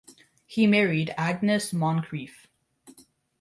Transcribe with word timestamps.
He 0.47 0.65
married 0.65 1.13
Agnes 1.15 1.71
Moncreiff. 1.71 2.47